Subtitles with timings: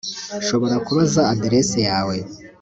[0.39, 2.15] Nshobora kubaza adresse yawe